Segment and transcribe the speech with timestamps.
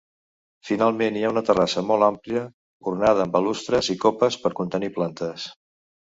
[0.67, 2.41] Finalment hi ha una terrassa molt àmplia
[2.91, 5.45] ornada amb balustres i copes per contenir plantes.